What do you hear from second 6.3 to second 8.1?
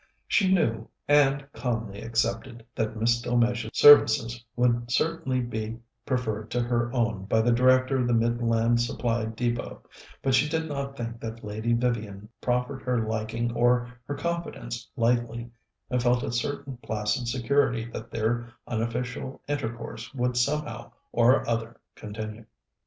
to her own by the Director of